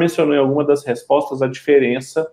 mencionou 0.00 0.34
em 0.34 0.38
alguma 0.38 0.64
das 0.64 0.84
respostas 0.84 1.42
a 1.42 1.46
diferença 1.46 2.28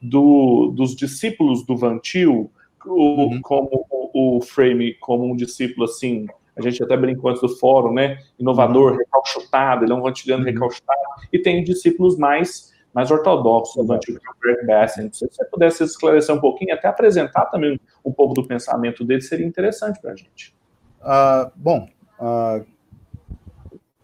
do, 0.00 0.72
dos 0.74 0.96
discípulos 0.96 1.64
do 1.64 1.76
Vantil, 1.76 2.50
uhum. 2.84 3.40
como 3.40 3.86
o, 3.88 4.38
o, 4.38 4.40
Frame 4.42 4.94
como 4.94 5.24
um 5.24 5.36
discípulo 5.36 5.84
assim, 5.84 6.26
a 6.56 6.60
gente 6.60 6.82
até 6.82 6.96
brincou 6.96 7.30
antes 7.30 7.40
do 7.40 7.48
fórum, 7.48 7.94
né? 7.94 8.18
Inovador, 8.38 8.92
uhum. 8.92 8.98
recalchutado, 8.98 9.84
ele 9.84 9.92
é 9.92 9.94
um 9.94 10.02
vantiliano 10.02 10.44
uhum. 10.44 10.50
recalchutado, 10.50 11.00
e 11.32 11.38
tem 11.38 11.62
discípulos 11.62 12.18
mais, 12.18 12.74
mais 12.92 13.10
ortodoxos 13.10 13.76
do 13.76 13.86
Vantil, 13.86 14.18
que 14.18 14.26
é 14.26 14.30
o 14.30 14.34
Greg 14.40 14.66
Bassett. 14.66 15.16
Se 15.16 15.26
você 15.26 15.44
pudesse 15.44 15.84
esclarecer 15.84 16.34
um 16.34 16.40
pouquinho, 16.40 16.74
até 16.74 16.88
apresentar 16.88 17.46
também 17.46 17.72
um, 18.04 18.10
um 18.10 18.12
pouco 18.12 18.34
do 18.34 18.46
pensamento 18.46 19.04
dele, 19.04 19.22
seria 19.22 19.46
interessante 19.46 20.00
para 20.00 20.12
a 20.12 20.16
gente. 20.16 20.54
Uh, 21.00 21.50
bom, 21.56 21.88
uh, 22.18 22.64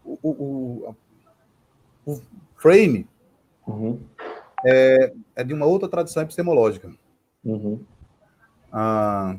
o, 0.04 0.18
o, 0.22 0.94
o, 2.06 2.20
frame 2.58 3.06
uhum. 3.66 4.00
é, 4.66 5.12
é, 5.36 5.44
de 5.44 5.54
uma 5.54 5.66
outra 5.66 5.88
tradição 5.88 6.22
epistemológica. 6.22 6.92
Uhum. 7.44 7.80
Uh, 8.72 9.38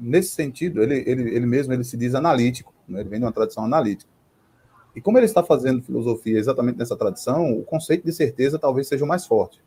nesse 0.00 0.30
sentido, 0.30 0.82
ele, 0.82 1.02
ele, 1.06 1.34
ele 1.34 1.46
mesmo 1.46 1.72
ele 1.72 1.84
se 1.84 1.96
diz 1.96 2.14
analítico, 2.14 2.72
né? 2.88 3.00
ele 3.00 3.08
vem 3.08 3.18
de 3.18 3.26
uma 3.26 3.32
tradição 3.32 3.64
analítica. 3.64 4.10
E 4.94 5.00
como 5.00 5.18
ele 5.18 5.26
está 5.26 5.44
fazendo 5.44 5.82
filosofia 5.82 6.38
exatamente 6.38 6.78
nessa 6.78 6.96
tradição, 6.96 7.52
o 7.52 7.62
conceito 7.62 8.04
de 8.04 8.12
certeza 8.12 8.58
talvez 8.58 8.88
seja 8.88 9.04
o 9.04 9.08
mais 9.08 9.26
forte. 9.26 9.60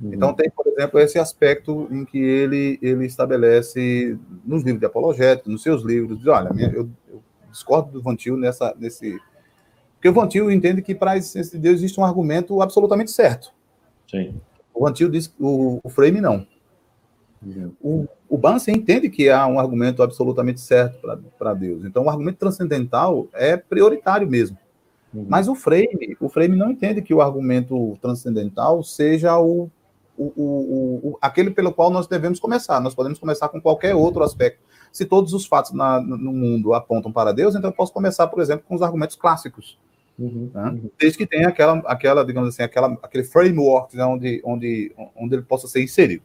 Uhum. 0.00 0.14
Então 0.14 0.34
tem, 0.34 0.50
por 0.50 0.66
exemplo, 0.66 1.00
esse 1.00 1.18
aspecto 1.18 1.88
em 1.90 2.04
que 2.04 2.18
ele, 2.18 2.78
ele 2.80 3.06
estabelece 3.06 4.16
nos 4.44 4.62
livros 4.62 4.80
de 4.80 4.86
apologética, 4.86 5.50
nos 5.50 5.62
seus 5.62 5.82
livros, 5.82 6.18
diz, 6.18 6.26
olha, 6.26 6.52
minha, 6.52 6.68
eu, 6.68 6.88
eu, 7.08 7.22
discordo 7.50 7.90
do 7.90 8.02
Vantil 8.02 8.36
nessa, 8.36 8.74
nesse... 8.78 9.18
Porque 9.98 10.08
o 10.08 10.12
Vantil 10.12 10.50
entende 10.50 10.80
que 10.80 10.94
para 10.94 11.10
a 11.10 11.16
existência 11.16 11.58
de 11.58 11.62
Deus 11.62 11.78
existe 11.78 11.98
um 11.98 12.04
argumento 12.04 12.62
absolutamente 12.62 13.10
certo. 13.10 13.52
Sim. 14.08 14.40
O 14.72 14.84
Vantil 14.84 15.10
diz, 15.10 15.34
o, 15.38 15.80
o 15.82 15.90
Frame 15.90 16.20
não. 16.20 16.46
Uhum. 17.44 17.72
O, 17.82 18.08
o 18.28 18.38
Bansen 18.38 18.76
entende 18.76 19.10
que 19.10 19.28
há 19.28 19.44
um 19.46 19.58
argumento 19.58 20.02
absolutamente 20.02 20.60
certo 20.60 21.00
para 21.36 21.54
Deus. 21.54 21.84
Então, 21.84 22.04
o 22.04 22.10
argumento 22.10 22.38
transcendental 22.38 23.26
é 23.34 23.56
prioritário 23.56 24.28
mesmo. 24.28 24.56
Uhum. 25.12 25.26
Mas 25.28 25.48
o 25.48 25.54
Frame, 25.56 26.16
o 26.20 26.28
Frame 26.28 26.56
não 26.56 26.70
entende 26.70 27.02
que 27.02 27.12
o 27.12 27.20
argumento 27.20 27.98
transcendental 28.00 28.82
seja 28.84 29.36
o 29.38 29.68
o, 30.18 30.32
o, 30.36 31.00
o, 31.10 31.18
aquele 31.22 31.50
pelo 31.50 31.72
qual 31.72 31.90
nós 31.90 32.08
devemos 32.08 32.40
começar. 32.40 32.80
Nós 32.80 32.94
podemos 32.94 33.18
começar 33.18 33.48
com 33.48 33.60
qualquer 33.60 33.94
outro 33.94 34.22
aspecto. 34.24 34.60
Se 34.90 35.04
todos 35.04 35.32
os 35.32 35.46
fatos 35.46 35.72
na, 35.72 36.00
no 36.00 36.32
mundo 36.32 36.74
apontam 36.74 37.12
para 37.12 37.32
Deus, 37.32 37.54
então 37.54 37.70
eu 37.70 37.74
posso 37.74 37.92
começar, 37.92 38.26
por 38.26 38.40
exemplo, 38.40 38.64
com 38.66 38.74
os 38.74 38.82
argumentos 38.82 39.14
clássicos. 39.14 39.78
Uhum, 40.18 40.50
né? 40.52 40.70
uhum. 40.70 40.90
Desde 40.98 41.16
que 41.16 41.26
tenha 41.26 41.48
aquela, 41.48 41.78
aquela, 41.86 42.24
digamos 42.24 42.48
assim, 42.48 42.62
aquela, 42.62 42.98
aquele 43.02 43.24
framework 43.24 43.96
né, 43.96 44.04
onde, 44.04 44.42
onde, 44.44 44.92
onde 45.14 45.34
ele 45.36 45.42
possa 45.42 45.68
ser 45.68 45.82
inserido. 45.82 46.22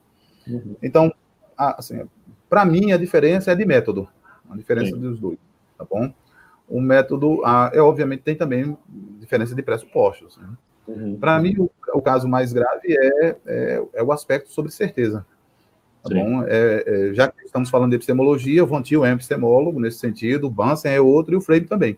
Uhum. 0.48 0.76
Então, 0.82 1.14
assim, 1.56 2.02
para 2.50 2.66
mim, 2.66 2.92
a 2.92 2.98
diferença 2.98 3.52
é 3.52 3.56
de 3.56 3.66
método. 3.66 4.08
A 4.50 4.58
diferença 4.58 4.96
Sim. 4.96 5.02
dos 5.02 5.20
dois, 5.20 5.38
tá 5.78 5.86
bom? 5.90 6.14
O 6.68 6.82
método, 6.82 7.42
é, 7.72 7.82
obviamente, 7.82 8.22
tem 8.22 8.36
também 8.36 8.78
diferença 9.20 9.54
de 9.54 9.62
pressupostos. 9.62 10.38
Né? 10.38 10.48
Uhum. 10.88 11.18
Para 11.18 11.40
mim, 11.40 11.56
o, 11.58 11.70
o, 11.94 12.02
caso 12.02 12.28
mais 12.28 12.52
grave 12.52 12.98
é, 12.98 13.36
é, 13.46 13.84
é, 13.94 14.04
o 14.04 14.12
aspecto 14.12 14.50
sobre 14.52 14.72
certeza. 14.72 15.26
Tá 16.04 16.14
bom? 16.14 16.44
É, 16.44 16.84
é, 16.86 17.14
já 17.14 17.30
que 17.30 17.46
estamos 17.46 17.70
falando 17.70 17.92
de 17.92 17.96
epistemologia, 17.96 18.64
o 18.64 18.68
Vontil 18.68 19.06
é 19.06 19.10
um 19.10 19.14
epistemólogo 19.14 19.80
nesse 19.80 20.00
sentido, 20.00 20.48
o 20.48 20.50
Bansen 20.50 20.92
é 20.92 21.00
outro 21.00 21.34
e 21.34 21.38
o 21.38 21.42
Frame 21.42 21.66
também. 21.66 21.98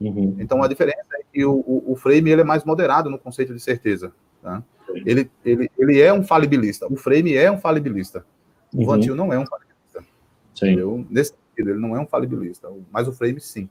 Uhum. 0.00 0.36
Então, 0.38 0.62
a 0.62 0.68
diferença 0.68 1.06
é 1.14 1.22
que 1.30 1.44
o, 1.44 1.52
o, 1.52 1.92
o, 1.92 1.96
Frame 1.96 2.30
ele 2.30 2.40
é 2.40 2.44
mais 2.44 2.64
moderado 2.64 3.10
no 3.10 3.18
conceito 3.18 3.52
de 3.52 3.60
certeza. 3.60 4.12
Tá? 4.42 4.62
Ele, 5.04 5.30
ele, 5.44 5.70
ele 5.78 6.00
é 6.00 6.12
um 6.12 6.24
falibilista. 6.24 6.86
O 6.90 6.96
Frame 6.96 7.34
é 7.34 7.50
um 7.50 7.58
falibilista. 7.58 8.24
O 8.72 8.78
uhum. 8.78 8.86
Vantil 8.86 9.14
não 9.14 9.32
é 9.32 9.38
um 9.38 9.46
falibilista. 9.46 10.02
Sim. 10.54 11.06
Nesse 11.10 11.34
sentido, 11.34 11.70
ele 11.70 11.80
não 11.80 11.94
é 11.94 12.00
um 12.00 12.06
falibilista. 12.06 12.68
Mas 12.90 13.06
o 13.06 13.12
Frame, 13.12 13.40
sim. 13.40 13.68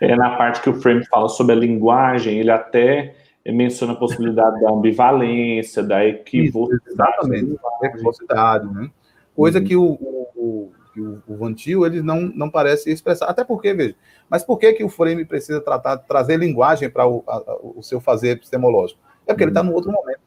É 0.00 0.14
na 0.14 0.36
parte 0.36 0.60
que 0.60 0.70
o 0.70 0.80
Frame 0.80 1.04
fala 1.06 1.28
sobre 1.28 1.54
a 1.54 1.58
linguagem, 1.58 2.38
ele 2.38 2.50
até 2.50 3.16
menciona 3.46 3.92
a 3.92 3.96
possibilidade 3.96 4.60
da 4.60 4.70
ambivalência, 4.70 5.82
da 5.82 6.04
equivocidade. 6.06 6.82
Exatamente, 6.86 7.58
equivocidade, 7.82 8.72
né? 8.72 8.90
Coisa 9.34 9.58
uhum. 9.58 9.64
que, 9.64 9.76
o, 9.76 9.84
o, 10.36 10.72
que 10.94 11.00
o, 11.00 11.20
o 11.26 11.36
Vantil 11.36 11.84
ele 11.84 12.00
não, 12.00 12.22
não 12.22 12.48
parece 12.48 12.90
expressar. 12.90 13.26
Até 13.26 13.42
porque, 13.42 13.74
veja, 13.74 13.96
mas 14.30 14.44
por 14.44 14.56
que, 14.58 14.72
que 14.72 14.84
o 14.84 14.88
Frame 14.88 15.24
precisa 15.24 15.60
tratar, 15.60 15.98
trazer 15.98 16.38
linguagem 16.38 16.88
para 16.88 17.06
o, 17.06 17.24
o 17.76 17.82
seu 17.82 18.00
fazer 18.00 18.30
epistemológico? 18.30 19.00
É 19.26 19.32
porque 19.32 19.42
uhum. 19.42 19.48
ele 19.48 19.50
está 19.50 19.62
num 19.62 19.74
outro 19.74 19.90
momento. 19.90 20.20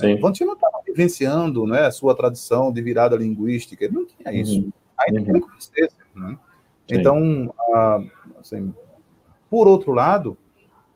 Né? 0.00 0.14
O 0.14 0.20
Vantil 0.20 0.46
não 0.46 0.54
estava 0.54 0.80
vivenciando 0.84 1.66
né, 1.66 1.86
a 1.86 1.90
sua 1.90 2.14
tradição 2.14 2.72
de 2.72 2.82
virada 2.82 3.16
linguística, 3.16 3.84
ele 3.84 3.94
não 3.94 4.04
tinha 4.04 4.32
isso. 4.32 4.60
Uhum. 4.60 4.72
Ainda 4.98 5.22
que 5.22 5.30
ele 5.30 5.40
conhecesse. 5.40 5.96
Né? 6.14 6.36
Então, 6.88 7.54
ah, 7.72 8.02
assim, 8.40 8.74
por 9.48 9.68
outro 9.68 9.92
lado, 9.92 10.36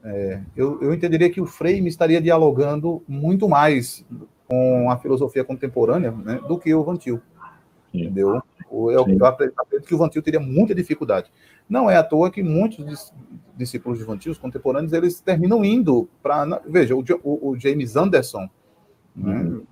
é, 0.04 0.40
eu, 0.56 0.82
eu 0.82 0.92
entenderia 0.92 1.30
que 1.30 1.40
o 1.40 1.46
Frame 1.46 1.88
estaria 1.88 2.20
dialogando 2.20 3.02
muito 3.06 3.48
mais 3.48 4.04
com 4.48 4.90
a 4.90 4.98
filosofia 4.98 5.44
contemporânea 5.44 6.10
né, 6.10 6.40
do 6.48 6.58
que 6.58 6.74
o 6.74 6.82
Vantil. 6.82 7.20
Entendeu? 7.94 8.42
Eu, 8.72 9.06
eu 9.08 9.26
acredito 9.26 9.86
que 9.86 9.94
o 9.94 9.98
Vantil 9.98 10.22
teria 10.22 10.40
muita 10.40 10.74
dificuldade. 10.74 11.30
Não 11.68 11.90
é 11.90 11.96
à 11.96 12.02
toa 12.02 12.30
que 12.30 12.42
muitos 12.42 13.12
discípulos 13.56 13.98
de 13.98 14.04
Vantil, 14.04 14.32
os 14.32 14.38
contemporâneos, 14.38 14.92
eles 14.92 15.20
terminam 15.20 15.64
indo 15.64 16.08
para. 16.22 16.60
Veja, 16.66 16.94
o, 16.94 17.04
o, 17.22 17.56
James 17.58 17.96
Anderson 17.96 18.48
né, 19.14 19.40
uhum. 19.40 19.66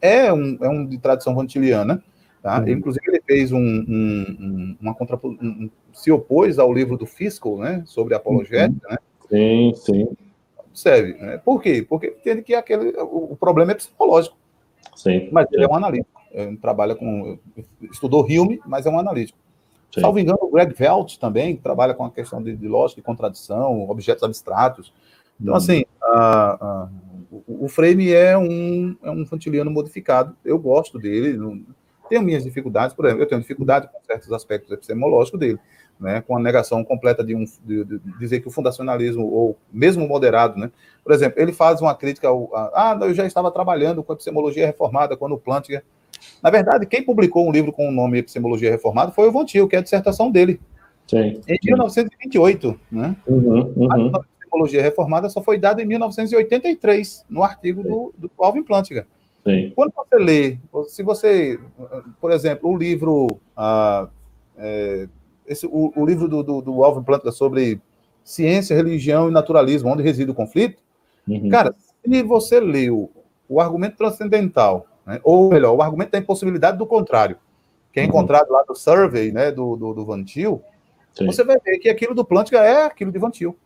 é, 0.00 0.32
um, 0.32 0.58
é 0.60 0.68
um 0.68 0.86
de 0.86 0.98
tradição 0.98 1.34
vantiliana. 1.34 2.02
Tá? 2.42 2.58
Uhum. 2.60 2.68
Inclusive, 2.68 3.04
ele 3.06 3.22
fez 3.24 3.52
um, 3.52 3.58
um, 3.58 4.76
uma 4.80 4.94
contra, 4.94 5.18
um, 5.24 5.70
se 5.92 6.10
opôs 6.10 6.58
ao 6.58 6.72
livro 6.72 6.96
do 6.96 7.06
Fiscal, 7.06 7.56
né, 7.58 7.82
sobre 7.86 8.14
apologética, 8.14 8.88
uhum. 8.88 8.92
né? 8.92 8.98
Sim, 9.28 9.72
sim. 9.76 10.08
Observe. 10.58 11.14
Né? 11.14 11.38
Por 11.38 11.62
quê? 11.62 11.86
Porque 11.88 12.08
entende 12.08 12.42
que 12.42 12.54
aquele, 12.54 12.94
o, 12.98 13.36
problema 13.36 13.72
é 13.72 13.74
psicológico. 13.74 14.36
Sim. 14.96 15.28
Mas 15.30 15.46
ele 15.52 15.64
é 15.64 15.68
um 15.68 15.74
analítico. 15.74 16.11
Trabalha 16.60 16.94
com. 16.94 17.38
Estudou 17.90 18.24
Hume, 18.24 18.60
mas 18.66 18.86
é 18.86 18.90
um 18.90 18.98
analítico. 18.98 19.38
Sim. 19.92 20.00
Salvo 20.00 20.18
engano, 20.18 20.38
o 20.40 20.50
Greg 20.50 20.74
Velt 20.74 21.18
também 21.18 21.56
trabalha 21.56 21.92
com 21.92 22.04
a 22.04 22.10
questão 22.10 22.42
de, 22.42 22.56
de 22.56 22.66
lógica 22.66 23.00
e 23.00 23.04
contradição, 23.04 23.88
objetos 23.90 24.22
abstratos. 24.22 24.92
Então, 25.40 25.54
assim, 25.54 25.84
a, 26.02 26.52
a, 26.52 26.88
o, 27.30 27.66
o, 27.66 27.68
Frame 27.68 28.10
é 28.12 28.38
um, 28.38 28.96
é 29.02 29.10
um 29.10 29.26
fantiliano 29.26 29.70
modificado. 29.70 30.34
Eu 30.44 30.58
gosto 30.58 30.98
dele. 30.98 31.36
Não, 31.36 31.60
tenho 32.08 32.22
minhas 32.22 32.44
dificuldades, 32.44 32.94
por 32.94 33.06
exemplo, 33.06 33.22
eu 33.22 33.28
tenho 33.28 33.40
dificuldade 33.40 33.88
com 33.88 33.98
certos 34.06 34.32
aspectos 34.32 34.70
epistemológicos 34.70 35.40
dele 35.40 35.58
né, 36.02 36.20
com 36.20 36.36
a 36.36 36.40
negação 36.40 36.84
completa 36.84 37.22
de, 37.22 37.34
um, 37.34 37.44
de, 37.64 37.84
de, 37.84 37.98
dizer 38.18 38.40
que 38.40 38.48
o 38.48 38.50
fundacionalismo, 38.50 39.24
ou 39.24 39.56
mesmo 39.72 40.06
moderado, 40.06 40.58
né, 40.58 40.70
por 41.02 41.12
exemplo, 41.12 41.40
ele 41.40 41.52
faz 41.52 41.80
uma 41.80 41.94
crítica 41.94 42.28
ao. 42.28 42.54
A, 42.54 42.92
ah, 42.92 42.98
eu 43.02 43.14
já 43.14 43.24
estava 43.24 43.50
trabalhando 43.50 44.02
com 44.02 44.12
epistemologia 44.12 44.66
reformada 44.66 45.16
quando 45.16 45.32
o 45.32 45.38
Plantinga. 45.38 45.82
Na 46.42 46.50
verdade, 46.50 46.86
quem 46.86 47.02
publicou 47.02 47.46
um 47.46 47.52
livro 47.52 47.72
com 47.72 47.88
o 47.88 47.92
nome 47.92 48.18
Epistemologia 48.18 48.70
Reformada 48.70 49.12
foi 49.12 49.28
o 49.28 49.32
Von 49.32 49.44
Til, 49.44 49.68
que 49.68 49.76
é 49.76 49.78
a 49.78 49.82
dissertação 49.82 50.30
dele. 50.30 50.60
Sim. 51.06 51.40
Em 51.48 51.58
1928, 51.64 52.80
né? 52.90 53.16
Uhum, 53.26 53.72
uhum. 53.76 53.92
A 53.92 54.20
Epistemologia 54.20 54.82
Reformada 54.82 55.28
só 55.28 55.42
foi 55.42 55.58
dada 55.58 55.82
em 55.82 55.86
1983, 55.86 57.24
no 57.28 57.42
artigo 57.42 57.82
do, 57.82 58.14
do 58.16 58.30
Alvin 58.38 58.62
Plantinga. 58.62 59.06
Sim. 59.44 59.72
Quando 59.74 59.92
você 59.94 60.16
lê, 60.16 60.58
se 60.88 61.02
você, 61.02 61.58
por 62.20 62.30
exemplo, 62.30 62.70
o 62.70 62.76
livro 62.76 63.26
ah, 63.56 64.08
é, 64.56 65.08
esse, 65.46 65.66
o, 65.66 65.92
o 65.96 66.06
livro 66.06 66.28
do, 66.28 66.42
do, 66.42 66.60
do 66.60 66.84
Alvin 66.84 67.02
Plantinga 67.02 67.32
sobre 67.32 67.80
ciência, 68.24 68.76
religião 68.76 69.28
e 69.28 69.32
naturalismo, 69.32 69.90
onde 69.90 70.02
reside 70.02 70.30
o 70.30 70.34
conflito, 70.34 70.80
uhum. 71.26 71.48
cara, 71.48 71.74
se 72.04 72.22
você 72.22 72.60
leu 72.60 73.10
o 73.48 73.60
argumento 73.60 73.96
transcendental, 73.96 74.86
né, 75.06 75.20
ou 75.22 75.50
melhor, 75.50 75.74
o 75.74 75.82
argumento 75.82 76.12
da 76.12 76.18
impossibilidade 76.18 76.78
do 76.78 76.86
contrário, 76.86 77.36
que 77.92 78.00
é 78.00 78.02
uhum. 78.02 78.08
encontrado 78.08 78.50
lá 78.50 78.64
no 78.68 78.74
survey 78.74 79.32
né, 79.32 79.50
do, 79.50 79.76
do, 79.76 79.94
do 79.94 80.04
Van 80.04 80.22
Til, 80.22 80.62
você 81.20 81.44
vai 81.44 81.58
ver 81.62 81.78
que 81.78 81.88
aquilo 81.88 82.14
do 82.14 82.24
Plantinga 82.24 82.60
é 82.60 82.86
aquilo 82.86 83.12
de 83.12 83.18
Van 83.18 83.30
Til. 83.30 83.56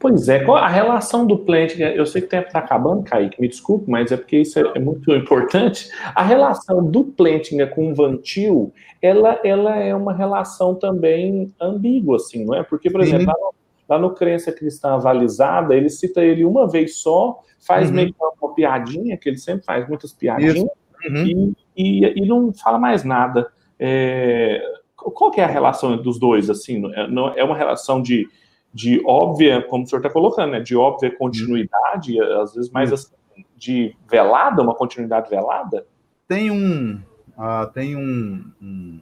Pois 0.00 0.28
é, 0.28 0.42
qual 0.44 0.56
a 0.56 0.66
relação 0.66 1.26
do 1.26 1.38
Plantinga? 1.38 1.90
Eu 1.90 2.06
sei 2.06 2.22
que 2.22 2.26
o 2.26 2.30
tempo 2.30 2.46
está 2.46 2.58
acabando, 2.58 3.04
Kaique, 3.04 3.40
me 3.40 3.46
desculpe, 3.46 3.88
mas 3.88 4.10
é 4.10 4.16
porque 4.16 4.38
isso 4.38 4.58
é, 4.58 4.72
é 4.74 4.80
muito 4.80 5.12
importante. 5.14 5.88
A 6.14 6.22
relação 6.22 6.84
do 6.84 7.04
Plantinga 7.04 7.66
com 7.66 7.90
o 7.90 7.94
Vantil, 7.94 8.72
ela, 9.00 9.38
ela 9.44 9.76
é 9.76 9.94
uma 9.94 10.12
relação 10.12 10.74
também 10.74 11.52
ambígua, 11.60 12.16
assim, 12.16 12.44
não 12.44 12.54
é? 12.54 12.62
Porque, 12.62 12.90
por 12.90 13.00
exemplo, 13.00 13.26
lá 13.26 13.34
no, 13.34 13.54
lá 13.88 13.98
no 13.98 14.14
Crença 14.14 14.50
Cristã 14.50 14.94
Avalizada, 14.94 15.74
ele 15.74 15.90
cita 15.90 16.24
ele 16.24 16.44
uma 16.44 16.66
vez 16.66 16.96
só, 16.96 17.40
faz 17.60 17.90
uhum. 17.90 17.96
meio 17.96 18.14
que 18.14 18.24
uma 18.40 18.54
piadinha, 18.54 19.16
que 19.16 19.28
ele 19.28 19.38
sempre 19.38 19.64
faz 19.64 19.88
muitas 19.88 20.12
piadinhas, 20.12 20.58
uhum. 20.58 21.24
e, 21.24 21.54
e, 21.76 22.22
e, 22.22 22.26
não 22.26 22.52
fala 22.52 22.78
mais 22.78 23.04
nada. 23.04 23.50
É, 23.78 24.62
qual 24.96 25.30
que 25.30 25.40
é 25.40 25.44
a 25.44 25.48
relação 25.48 25.96
dos 25.96 26.18
dois, 26.18 26.50
assim? 26.50 26.82
É, 26.94 27.40
é 27.40 27.44
uma 27.44 27.56
relação 27.56 28.02
de 28.02 28.28
de 28.72 29.02
óbvia, 29.04 29.62
como 29.62 29.84
o 29.84 29.86
senhor 29.86 30.00
está 30.00 30.10
colocando, 30.10 30.52
né, 30.52 30.60
de 30.60 30.76
óbvia 30.76 31.14
continuidade, 31.16 32.20
às 32.20 32.54
vezes 32.54 32.70
mais 32.70 32.92
assim, 32.92 33.12
de 33.56 33.96
velada, 34.08 34.62
uma 34.62 34.74
continuidade 34.74 35.28
velada? 35.28 35.86
Tem 36.28 36.50
um. 36.50 37.00
Uh, 37.36 37.72
tem 37.72 37.96
um, 37.96 38.44
um, 38.62 39.00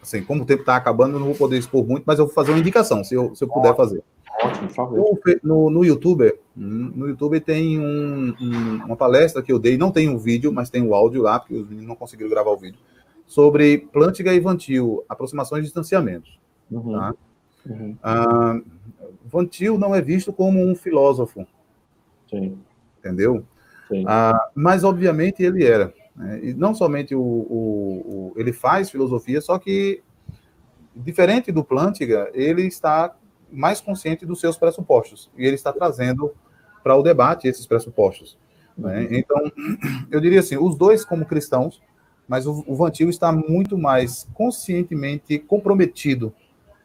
Assim, 0.00 0.24
como 0.24 0.42
o 0.42 0.46
tempo 0.46 0.62
está 0.62 0.76
acabando, 0.76 1.14
eu 1.14 1.20
não 1.20 1.26
vou 1.26 1.36
poder 1.36 1.58
expor 1.58 1.86
muito, 1.86 2.04
mas 2.06 2.18
eu 2.18 2.26
vou 2.26 2.34
fazer 2.34 2.50
uma 2.50 2.58
indicação, 2.58 3.04
se 3.04 3.14
eu, 3.14 3.34
se 3.34 3.44
eu 3.44 3.48
puder 3.48 3.74
fazer. 3.76 4.02
Ótimo, 4.44 4.66
por 4.68 4.74
favor. 4.74 5.20
No, 5.42 5.70
no, 5.70 5.84
YouTube, 5.84 6.34
no 6.56 7.08
YouTube 7.08 7.40
tem 7.40 7.78
um, 7.78 8.34
um, 8.40 8.84
uma 8.84 8.96
palestra 8.96 9.42
que 9.42 9.52
eu 9.52 9.58
dei, 9.58 9.78
não 9.78 9.90
tem 9.90 10.08
o 10.08 10.14
um 10.14 10.18
vídeo, 10.18 10.52
mas 10.52 10.70
tem 10.70 10.82
o 10.82 10.94
áudio 10.94 11.22
lá, 11.22 11.38
porque 11.38 11.54
os 11.54 11.68
meninos 11.68 11.88
não 11.88 11.96
conseguiram 11.96 12.30
gravar 12.30 12.50
o 12.50 12.56
vídeo, 12.56 12.78
sobre 13.26 13.78
Plântiga 13.92 14.34
e 14.34 14.40
Vantil, 14.40 15.04
aproximações 15.08 15.60
e 15.60 15.64
distanciamentos. 15.64 16.38
Uhum. 16.70 16.92
Tá? 16.92 17.14
Uhum. 17.66 17.96
Ah, 18.02 18.60
Vantil 19.24 19.78
não 19.78 19.94
é 19.94 20.00
visto 20.00 20.32
como 20.32 20.60
um 20.60 20.74
filósofo. 20.74 21.46
Sim. 22.28 22.58
Entendeu? 22.98 23.44
Sim. 23.88 24.04
Ah, 24.06 24.50
mas, 24.54 24.84
obviamente, 24.84 25.42
ele 25.42 25.64
era. 25.64 25.94
Né? 26.16 26.40
E 26.42 26.54
não 26.54 26.74
somente 26.74 27.14
o, 27.14 27.20
o, 27.20 28.32
o, 28.32 28.32
ele 28.36 28.52
faz 28.52 28.90
filosofia, 28.90 29.40
só 29.40 29.58
que, 29.58 30.02
diferente 30.94 31.52
do 31.52 31.64
Plântiga, 31.64 32.30
ele 32.34 32.66
está 32.66 33.14
mais 33.52 33.80
consciente 33.80 34.26
dos 34.26 34.40
seus 34.40 34.56
pressupostos. 34.56 35.30
E 35.36 35.44
ele 35.44 35.54
está 35.54 35.72
trazendo 35.72 36.32
para 36.82 36.96
o 36.96 37.02
debate 37.02 37.46
esses 37.46 37.66
pressupostos. 37.66 38.38
Né? 38.76 39.00
Uhum. 39.00 39.08
Então, 39.10 39.52
eu 40.10 40.20
diria 40.20 40.40
assim, 40.40 40.56
os 40.56 40.76
dois 40.76 41.04
como 41.04 41.26
cristãos, 41.26 41.80
mas 42.26 42.46
o, 42.46 42.64
o 42.66 42.74
Vantil 42.74 43.10
está 43.10 43.30
muito 43.32 43.76
mais 43.76 44.28
conscientemente 44.34 45.38
comprometido 45.38 46.32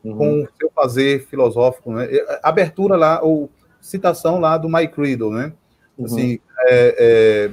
uhum. 0.03 0.17
com 0.17 0.43
o 0.43 0.47
seu 0.57 0.71
fazer 0.71 1.25
filosófico, 1.27 1.93
né? 1.93 2.07
Abertura 2.43 2.95
lá, 2.95 3.21
ou 3.21 3.49
citação 3.79 4.39
lá 4.39 4.57
do 4.57 4.69
Mike 4.69 4.99
Riddle, 4.99 5.31
né? 5.31 5.53
Uhum. 5.97 6.05
Assim, 6.05 6.39
é, 6.67 7.51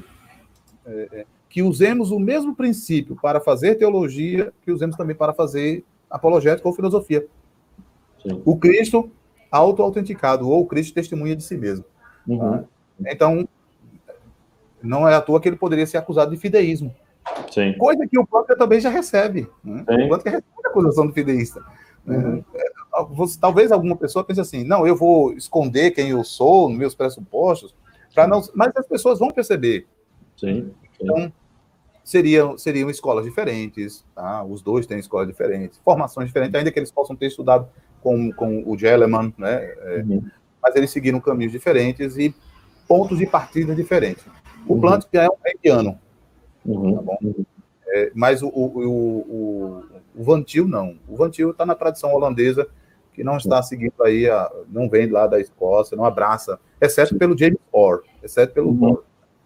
é, 0.87 0.90
é, 0.90 1.08
é, 1.12 1.26
que 1.49 1.62
usemos 1.62 2.10
o 2.10 2.19
mesmo 2.19 2.55
princípio 2.55 3.17
para 3.20 3.40
fazer 3.40 3.76
teologia 3.76 4.52
que 4.62 4.72
usemos 4.72 4.96
também 4.96 5.14
para 5.14 5.32
fazer 5.32 5.84
apologética 6.10 6.69
ou 6.69 6.75
filosofia. 6.75 7.26
Sim. 8.26 8.43
O 8.44 8.56
Cristo 8.56 9.11
auto-autenticado, 9.50 10.49
ou 10.49 10.62
o 10.62 10.67
Cristo 10.67 10.94
testemunha 10.94 11.37
de 11.37 11.44
si 11.44 11.56
mesmo. 11.56 11.85
Uhum. 12.26 12.38
Tá? 12.38 12.65
Então, 13.06 13.49
não 14.82 15.09
é 15.09 15.15
à 15.15 15.21
toa 15.21 15.41
que 15.41 15.49
ele 15.49 15.56
poderia 15.56 15.87
ser 15.87 15.97
acusado 15.97 16.32
de 16.32 16.37
fideísmo. 16.37 16.94
Sim. 17.50 17.73
Coisa 17.79 18.06
que 18.06 18.19
o 18.19 18.26
próprio 18.26 18.56
também 18.56 18.81
já 18.81 18.91
recebe. 18.91 19.49
Né? 19.62 19.82
O 19.82 20.09
próprio 20.09 20.32
recebe 20.32 20.47
a 20.65 20.69
acusação 20.69 21.06
de 21.06 21.12
fideísta. 21.12 21.65
Né? 22.05 22.17
Uhum. 22.17 22.44
É, 22.55 22.65
talvez 23.41 23.71
alguma 23.71 23.97
pessoa 23.97 24.25
pense 24.25 24.41
assim, 24.41 24.65
não, 24.65 24.87
eu 24.87 24.97
vou 24.97 25.32
esconder 25.35 25.93
quem 25.93 26.11
eu 26.11 26.25
sou, 26.25 26.69
nos 26.69 26.79
meus 26.79 26.94
pressupostos, 26.94 27.75
para 28.15 28.27
não. 28.27 28.43
Mas 28.55 28.73
as 28.77 28.87
pessoas 28.87 29.19
vão 29.19 29.29
perceber. 29.29 29.87
Sim. 30.37 30.73
Então, 31.00 31.32
seriam, 32.03 32.59
seriam 32.59 32.91
escolas 32.91 33.25
diferentes, 33.25 34.05
tá? 34.15 34.44
Os 34.44 34.62
dois 34.62 34.87
têm 34.87 34.99
escolas 34.99 35.29
diferentes, 35.29 35.81
formações 35.85 36.27
diferentes, 36.27 36.55
ainda 36.56 36.70
que 36.70 36.79
eles 36.79 36.91
possam 36.91 37.17
ter 37.17 37.27
estudado 37.27 37.69
com, 38.05 38.31
com 38.31 38.62
o 38.67 38.77
Gellerman, 38.77 39.35
né? 39.39 39.65
É, 39.81 40.05
uhum. 40.06 40.23
Mas 40.62 40.77
eles 40.77 40.91
seguiram 40.91 41.19
caminhos 41.19 41.53
diferentes 41.53 42.19
e 42.19 42.35
pontos 42.87 43.19
de 43.19 43.27
partida 43.27 43.75
diferentes. 43.75 44.25
O 44.69 44.75
uhum. 44.75 44.81
Plant 44.81 45.06
já 45.12 45.25
é 45.25 45.29
um 45.29 45.37
mediano, 45.43 45.99
Uhum. 46.65 46.97
Tá 46.97 47.03
bom? 47.03 47.19
É, 47.89 48.11
mas 48.15 48.43
o, 48.43 48.49
o, 48.49 48.65
o, 48.65 49.85
o, 50.17 50.25
Vantil 50.25 50.67
não. 50.67 50.97
O 51.06 51.15
Vantil 51.15 51.51
está 51.51 51.67
na 51.67 51.75
tradição 51.75 52.15
holandesa, 52.15 52.67
que 53.12 53.23
não 53.23 53.37
está 53.37 53.62
seguindo 53.62 54.03
aí, 54.03 54.27
a, 54.31 54.51
não 54.71 54.89
vem 54.89 55.11
lá 55.11 55.27
da 55.27 55.39
Escócia, 55.39 55.95
não 55.95 56.06
abraça, 56.06 56.59
exceto 56.81 57.17
pelo 57.17 57.37
James 57.37 57.59
Orr, 57.71 58.03
exceto 58.23 58.55
pelo 58.55 58.71
uhum. 58.71 58.97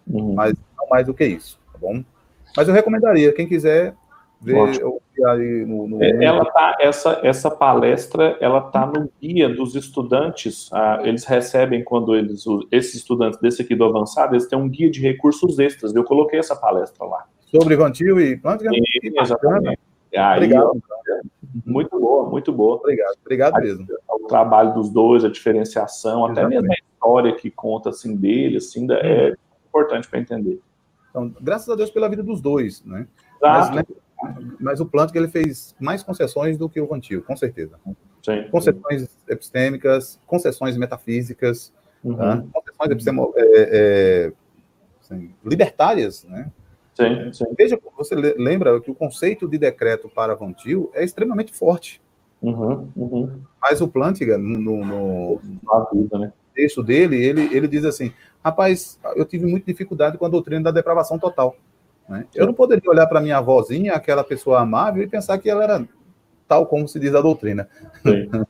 uhum. 0.07 0.33
mas 0.33 0.53
não 0.77 0.87
mais 0.87 1.05
do 1.05 1.13
que 1.13 1.25
isso, 1.25 1.59
tá 1.73 1.77
bom? 1.77 2.01
Mas 2.55 2.69
eu 2.69 2.73
recomendaria, 2.73 3.33
quem 3.33 3.45
quiser 3.45 3.93
ver 4.41 4.57
aí 5.27 5.65
no, 5.65 5.87
no... 5.87 6.03
É, 6.03 6.23
ela 6.23 6.45
tá 6.45 6.77
essa 6.79 7.19
essa 7.23 7.51
palestra 7.51 8.37
ela 8.39 8.61
tá 8.61 8.85
no 8.85 9.11
guia 9.21 9.49
dos 9.49 9.75
estudantes 9.75 10.69
ah, 10.71 11.01
eles 11.03 11.25
recebem 11.25 11.83
quando 11.83 12.15
eles 12.15 12.45
esses 12.71 12.95
estudantes 12.95 13.39
desse 13.39 13.61
aqui 13.61 13.75
do 13.75 13.83
avançado 13.83 14.33
eles 14.33 14.47
têm 14.47 14.57
um 14.57 14.69
guia 14.69 14.89
de 14.89 15.01
recursos 15.01 15.59
extras. 15.59 15.93
Eu 15.93 16.03
coloquei 16.03 16.39
essa 16.39 16.55
palestra 16.55 17.05
lá. 17.05 17.25
Sobre 17.47 17.75
Vantil 17.75 18.19
e 18.19 18.37
Plantga 18.37 18.69
exatamente. 19.03 19.79
Aí, 20.15 20.37
obrigado. 20.37 20.81
muito 21.65 21.99
boa 21.99 22.29
muito 22.29 22.53
boa. 22.53 22.77
Obrigado 22.77 23.15
obrigado 23.21 23.61
mesmo. 23.61 23.87
o 24.09 24.27
trabalho 24.27 24.73
dos 24.73 24.89
dois 24.89 25.25
a 25.25 25.29
diferenciação 25.29 26.25
exatamente. 26.25 26.39
até 26.39 26.61
mesmo 26.61 26.71
a 26.71 26.75
história 26.75 27.35
que 27.35 27.51
conta 27.51 27.89
assim 27.89 28.15
dele 28.15 28.57
assim 28.57 28.87
é 28.91 29.35
importante 29.67 30.07
para 30.07 30.19
entender. 30.19 30.59
Então 31.09 31.33
graças 31.41 31.67
a 31.67 31.75
Deus 31.75 31.89
pela 31.89 32.07
vida 32.07 32.23
dos 32.23 32.39
dois 32.39 32.83
né? 32.85 33.05
Mas, 33.41 33.71
né, 33.71 33.83
mas 34.59 34.79
o 34.79 34.85
Plantk 34.85 35.15
ele 35.15 35.27
fez 35.27 35.75
mais 35.79 36.03
concessões 36.03 36.57
do 36.57 36.69
que 36.69 36.79
o 36.81 36.87
Vantil, 36.87 37.23
com 37.23 37.35
certeza. 37.35 37.79
Sim. 38.23 38.47
Concessões 38.51 39.07
epistêmicas, 39.27 40.19
concessões 40.27 40.77
metafísicas, 40.77 41.73
uhum. 42.03 42.17
tá? 42.17 42.43
concessões 42.53 42.91
epistemo, 42.91 43.33
é, 43.35 43.43
é, 43.45 44.33
assim, 45.01 45.33
libertárias, 45.43 46.23
né? 46.25 46.51
Sim, 46.93 47.31
sim. 47.31 47.45
Veja, 47.57 47.79
você 47.97 48.13
lembra 48.13 48.79
que 48.81 48.91
o 48.91 48.95
conceito 48.95 49.47
de 49.47 49.57
decreto 49.57 50.09
para 50.09 50.35
Vantil 50.35 50.91
é 50.93 51.03
extremamente 51.03 51.53
forte. 51.53 52.01
Uhum, 52.41 52.89
uhum. 52.95 53.41
Mas 53.61 53.81
o 53.81 53.87
Plantinga, 53.87 54.37
no, 54.37 54.85
no, 54.85 55.41
no 55.41 56.19
né? 56.19 56.33
texto 56.53 56.83
dele, 56.83 57.15
ele, 57.21 57.55
ele 57.55 57.67
diz 57.67 57.85
assim: 57.85 58.13
rapaz, 58.43 58.99
eu 59.15 59.25
tive 59.25 59.45
muita 59.45 59.65
dificuldade 59.65 60.17
com 60.17 60.25
a 60.25 60.29
doutrina 60.29 60.63
da 60.63 60.71
depravação 60.71 61.17
total. 61.17 61.55
Né? 62.09 62.25
Eu 62.33 62.47
não 62.47 62.53
poderia 62.53 62.89
olhar 62.89 63.07
para 63.07 63.21
minha 63.21 63.37
avózinha, 63.37 63.93
aquela 63.93 64.23
pessoa 64.23 64.59
amável, 64.59 65.03
e 65.03 65.07
pensar 65.07 65.37
que 65.37 65.49
ela 65.49 65.63
era 65.63 65.87
tal 66.47 66.65
como 66.65 66.87
se 66.87 66.99
diz 66.99 67.13
a 67.13 67.21
doutrina. 67.21 67.69
Sim. 68.01 68.29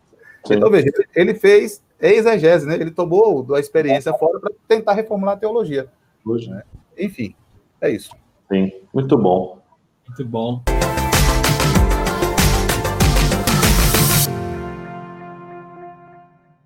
Sim. 0.47 0.53
Então, 0.53 0.71
veja, 0.71 0.89
ele 1.13 1.33
fez 1.33 1.83
exegese, 2.01 2.65
né? 2.65 2.75
ele 2.75 2.91
tomou 2.91 3.43
da 3.43 3.59
experiência 3.59 4.13
fora 4.13 4.39
para 4.39 4.51
tentar 4.67 4.93
reformular 4.93 5.35
a 5.35 5.37
teologia. 5.37 5.89
Né? 6.25 6.63
Enfim, 6.97 7.35
é 7.81 7.89
isso. 7.89 8.11
Sim, 8.49 8.71
muito 8.93 9.17
bom. 9.17 9.59
Muito 10.07 10.25
bom. 10.25 10.63